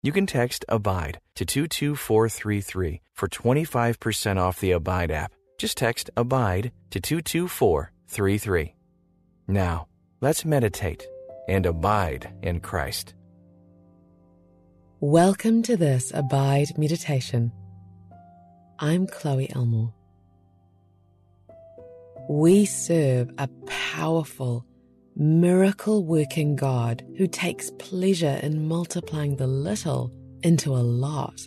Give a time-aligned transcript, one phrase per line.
[0.00, 5.32] You can text ABIDE to 22433 for 25% off the Abide app.
[5.58, 8.76] Just text ABIDE to 22433.
[9.48, 9.88] Now,
[10.20, 11.04] let's meditate
[11.48, 13.14] and abide in Christ.
[15.00, 17.50] Welcome to this Abide meditation.
[18.78, 19.92] I'm Chloe Elmore.
[22.28, 24.64] We serve a powerful,
[25.18, 30.12] miracle working God who takes pleasure in multiplying the little
[30.44, 31.40] into a lot.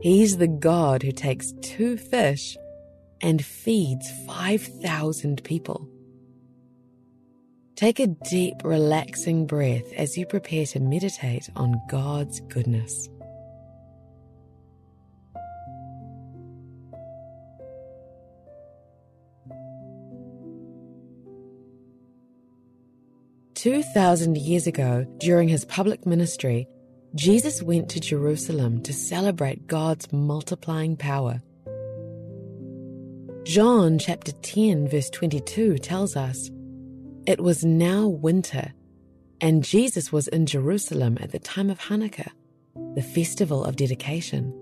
[0.00, 2.56] He's the God who takes two fish
[3.20, 5.88] and feeds 5,000 people.
[7.76, 13.08] Take a deep, relaxing breath as you prepare to meditate on God's goodness.
[23.64, 26.68] 2,000 years ago, during his public ministry,
[27.14, 31.40] Jesus went to Jerusalem to celebrate God's multiplying power.
[33.44, 36.50] John chapter 10, verse 22 tells us
[37.26, 38.74] It was now winter,
[39.40, 42.32] and Jesus was in Jerusalem at the time of Hanukkah,
[42.94, 44.52] the festival of dedication.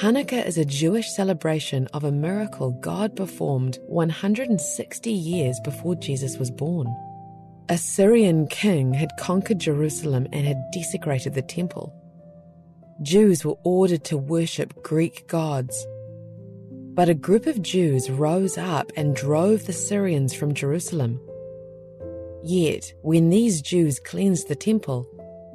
[0.00, 6.50] Hanukkah is a Jewish celebration of a miracle God performed 160 years before Jesus was
[6.50, 6.86] born.
[7.68, 11.92] A Syrian king had conquered Jerusalem and had desecrated the temple.
[13.02, 15.86] Jews were ordered to worship Greek gods.
[16.94, 21.20] But a group of Jews rose up and drove the Syrians from Jerusalem.
[22.42, 25.06] Yet, when these Jews cleansed the temple,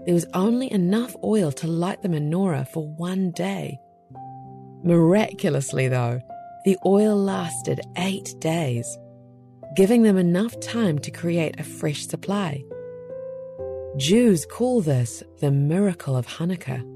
[0.05, 3.79] there was only enough oil to light the menorah for one day.
[4.85, 6.21] Miraculously, though,
[6.63, 8.97] the oil lasted eight days,
[9.75, 12.63] giving them enough time to create a fresh supply.
[13.97, 16.94] Jews call this the miracle of Hanukkah.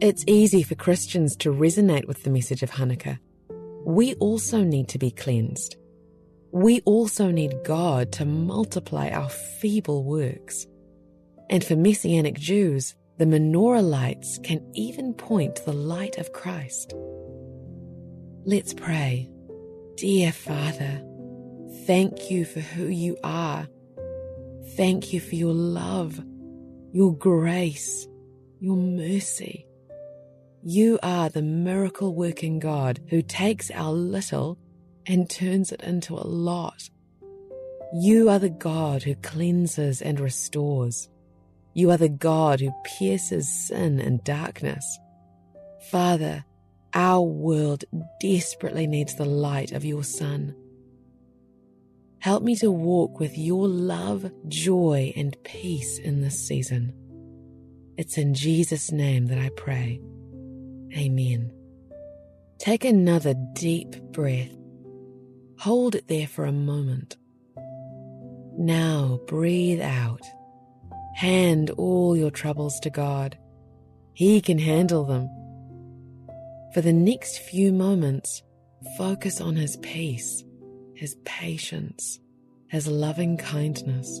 [0.00, 3.18] It's easy for Christians to resonate with the message of Hanukkah.
[3.84, 5.76] We also need to be cleansed.
[6.52, 10.66] We also need God to multiply our feeble works.
[11.50, 16.94] And for Messianic Jews, the menorah lights can even point to the light of Christ.
[18.46, 19.28] Let's pray.
[19.96, 21.04] Dear Father,
[21.84, 23.68] thank you for who you are.
[24.76, 26.18] Thank you for your love,
[26.90, 28.08] your grace,
[28.60, 29.66] your mercy.
[30.62, 34.58] You are the miracle working God who takes our little
[35.06, 36.90] and turns it into a lot.
[37.94, 41.08] You are the God who cleanses and restores.
[41.72, 44.98] You are the God who pierces sin and darkness.
[45.90, 46.44] Father,
[46.92, 47.84] our world
[48.20, 50.54] desperately needs the light of your Son.
[52.18, 56.92] Help me to walk with your love, joy, and peace in this season.
[57.96, 60.02] It's in Jesus' name that I pray.
[60.96, 61.52] Amen.
[62.58, 64.54] Take another deep breath.
[65.60, 67.16] Hold it there for a moment.
[68.58, 70.22] Now breathe out.
[71.14, 73.38] Hand all your troubles to God.
[74.14, 75.28] He can handle them.
[76.74, 78.42] For the next few moments,
[78.96, 80.44] focus on His peace,
[80.94, 82.20] His patience,
[82.68, 84.20] His loving kindness.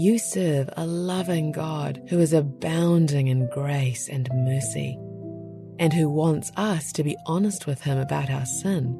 [0.00, 4.96] You serve a loving God who is abounding in grace and mercy,
[5.80, 8.94] and who wants us to be honest with Him about our sin.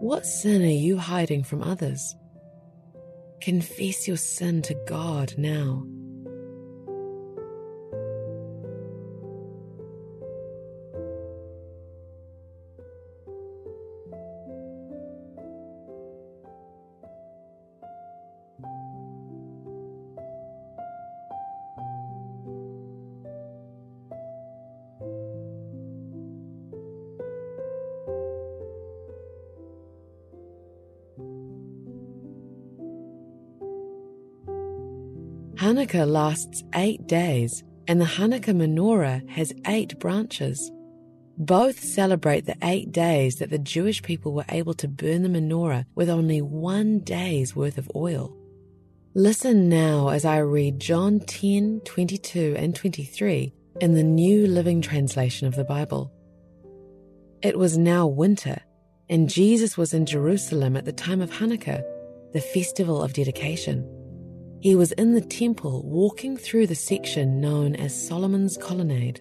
[0.00, 2.16] What sin are you hiding from others?
[3.40, 5.86] Confess your sin to God now.
[35.64, 40.70] Hanukkah lasts eight days, and the Hanukkah menorah has eight branches.
[41.38, 45.86] Both celebrate the eight days that the Jewish people were able to burn the menorah
[45.94, 48.36] with only one day's worth of oil.
[49.14, 55.48] Listen now as I read John 10 22 and 23 in the New Living Translation
[55.48, 56.12] of the Bible.
[57.40, 58.60] It was now winter,
[59.08, 61.82] and Jesus was in Jerusalem at the time of Hanukkah,
[62.34, 64.03] the festival of dedication.
[64.64, 69.20] He was in the temple walking through the section known as Solomon's Colonnade.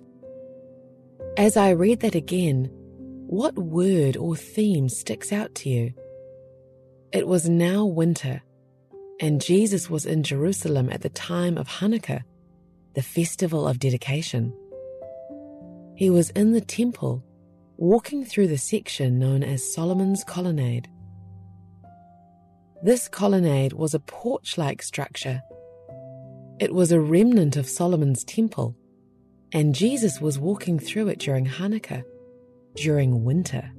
[1.35, 2.69] As I read that again,
[3.27, 5.93] what word or theme sticks out to you?
[7.11, 8.41] It was now winter,
[9.19, 12.23] and Jesus was in Jerusalem at the time of Hanukkah,
[12.93, 14.53] the festival of dedication.
[15.97, 17.21] He was in the temple,
[17.75, 20.87] walking through the section known as Solomon's Colonnade.
[22.83, 25.41] This colonnade was a porch like structure.
[26.59, 28.75] It was a remnant of Solomon's temple,
[29.53, 32.03] and Jesus was walking through it during Hanukkah,
[32.75, 33.71] during winter.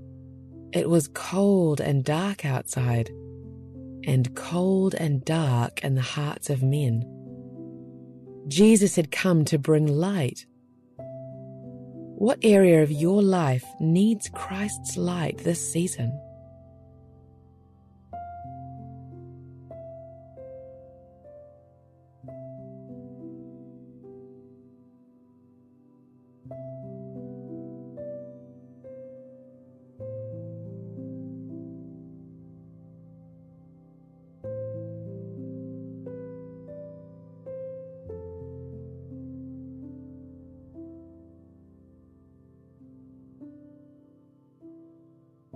[0.73, 3.11] It was cold and dark outside,
[4.07, 7.05] and cold and dark in the hearts of men.
[8.49, 10.47] Jesus had come to bring light.
[12.17, 16.19] What area of your life needs Christ's light this season?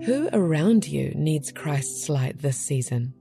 [0.04, 3.14] Who around you needs Christ's light this season?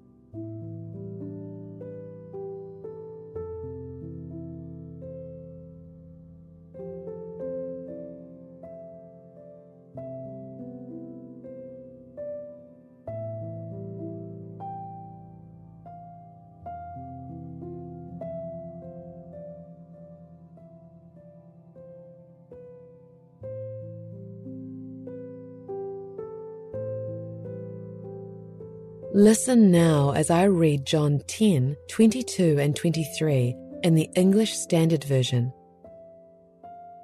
[29.18, 35.52] Listen now as I read John 10 22 and 23 in the English Standard Version.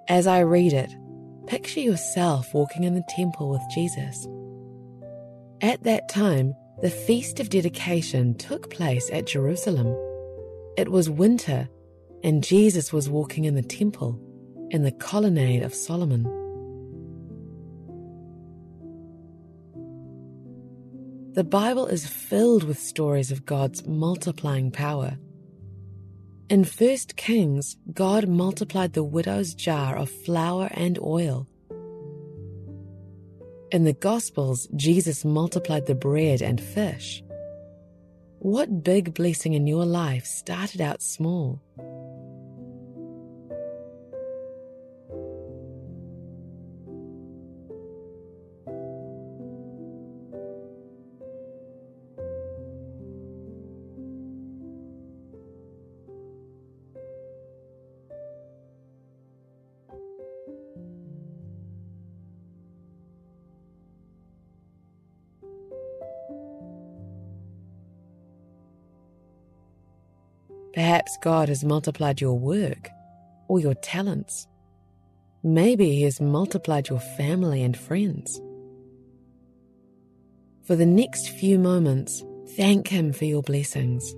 [0.08, 0.96] As I read it,
[1.48, 4.28] picture yourself walking in the temple with Jesus.
[5.62, 9.88] At that time, the Feast of Dedication took place at Jerusalem.
[10.78, 11.68] It was winter,
[12.24, 14.22] and Jesus was walking in the temple,
[14.70, 16.43] in the colonnade of Solomon.
[21.34, 25.18] The Bible is filled with stories of God's multiplying power.
[26.48, 31.48] In 1 Kings, God multiplied the widow's jar of flour and oil.
[33.72, 37.24] In the Gospels, Jesus multiplied the bread and fish.
[38.38, 41.60] What big blessing in your life started out small?
[70.74, 72.90] Perhaps God has multiplied your work
[73.48, 74.48] or your talents.
[75.44, 78.42] Maybe He has multiplied your family and friends.
[80.66, 82.24] For the next few moments,
[82.56, 84.16] thank Him for your blessings.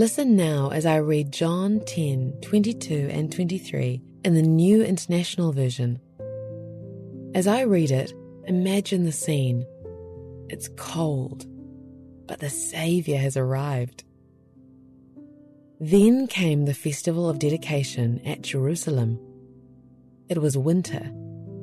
[0.00, 6.00] Listen now as I read John 10 22 and 23 in the New International Version.
[7.34, 8.14] As I read it,
[8.46, 9.66] imagine the scene.
[10.48, 11.44] It's cold,
[12.26, 14.04] but the Saviour has arrived.
[15.78, 19.20] Then came the festival of dedication at Jerusalem.
[20.30, 21.12] It was winter,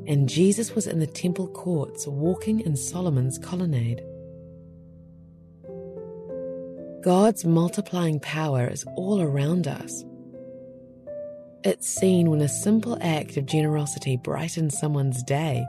[0.06, 4.04] and Jesus was in the temple courts walking in Solomon's colonnade.
[7.08, 10.04] God's multiplying power is all around us.
[11.64, 15.66] It's seen when a simple act of generosity brightens someone's day,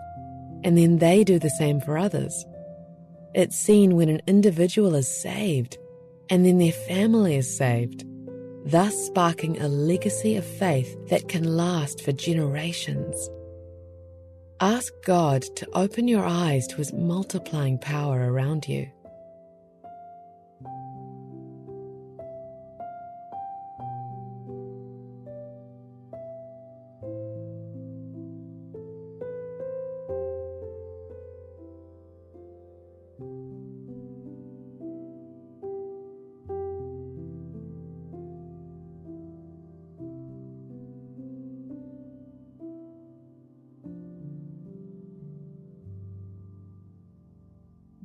[0.65, 2.45] and then they do the same for others.
[3.37, 5.79] It's seen when an individual is saved,
[6.29, 8.05] and then their family is saved,
[8.65, 13.31] thus sparking a legacy of faith that can last for generations.
[14.59, 18.91] Ask God to open your eyes to his multiplying power around you.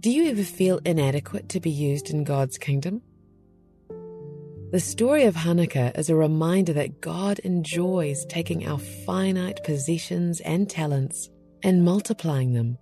[0.03, 3.01] Do you ever feel inadequate to be used in God's kingdom?
[4.74, 10.69] The story of Hanukkah is a reminder that God enjoys taking our finite possessions and
[10.69, 11.29] talents
[11.63, 12.77] and multiplying them.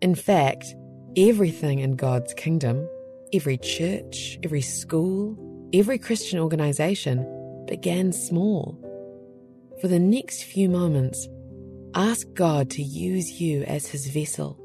[0.00, 0.74] In fact,
[1.16, 2.88] everything in God's kingdom,
[3.32, 5.38] every church, every school,
[5.72, 8.76] every Christian organization, began small.
[9.80, 11.28] For the next few moments,
[11.94, 14.58] ask God to use you as his vessel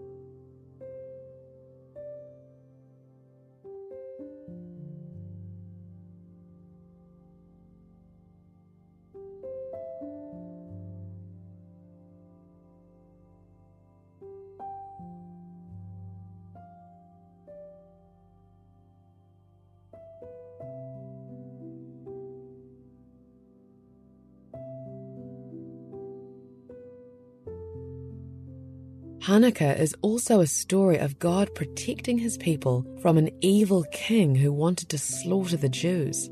[29.29, 34.51] Hanukkah is also a story of God protecting his people from an evil king who
[34.51, 36.31] wanted to slaughter the Jews.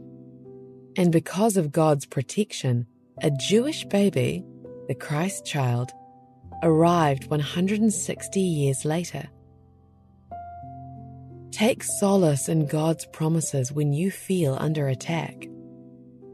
[0.96, 2.88] And because of God's protection,
[3.22, 4.44] a Jewish baby,
[4.88, 5.92] the Christ child,
[6.64, 9.30] arrived 160 years later.
[11.52, 15.48] Take solace in God's promises when you feel under attack.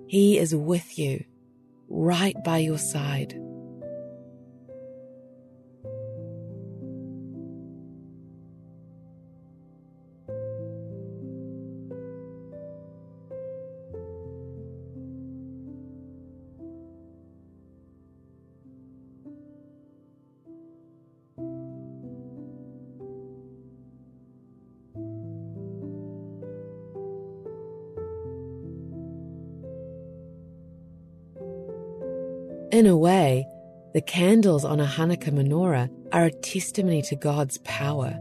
[0.08, 1.26] He is with you,
[1.90, 3.38] right by your side.
[32.74, 33.48] In a way,
[33.94, 38.18] the candles on a Hanukkah menorah are a testimony to God's power.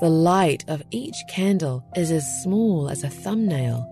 [0.00, 3.86] The light of each candle is as small as a thumbnail,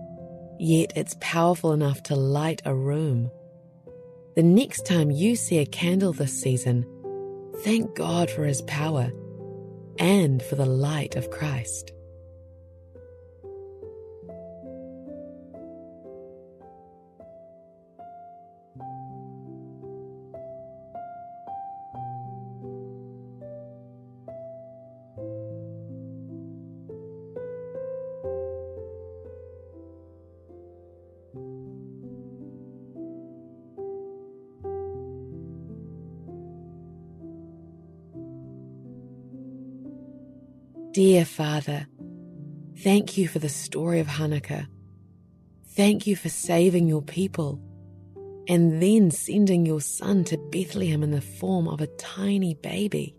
[0.59, 3.31] yet it's powerful enough to light a room.
[4.35, 6.85] The next time you see a candle this season,
[7.63, 9.13] thank God for his power
[9.97, 11.93] and for the light of Christ.
[40.97, 41.85] Dear Father,
[42.79, 44.65] thank you for the story of Hanukkah.
[45.75, 47.61] Thank you for saving your people
[48.47, 53.15] and then sending your son to Bethlehem in the form of a tiny baby.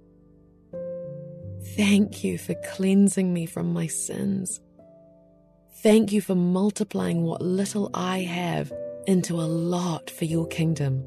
[1.76, 4.61] Thank you for cleansing me from my sins.
[5.76, 8.73] Thank you for multiplying what little I have
[9.06, 11.04] into a lot for your kingdom.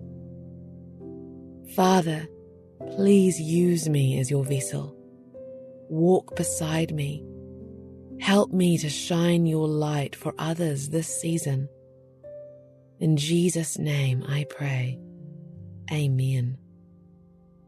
[1.76, 2.30] Father,
[2.96, 4.96] please use me as your vessel
[5.92, 7.24] walk beside me.
[8.20, 11.68] Help me to shine your light for others this season.
[13.00, 15.00] In Jesus' name I pray.
[15.92, 16.58] Amen.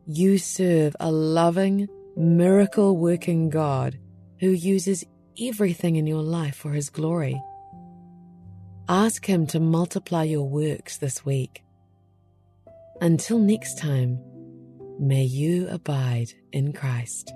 [0.08, 4.00] You serve a loving, miracle working God
[4.40, 5.04] who uses
[5.42, 7.42] everything in your life for his glory.
[8.88, 11.64] Ask him to multiply your works this week.
[13.02, 14.20] Until next time,
[15.00, 17.34] may you abide in Christ.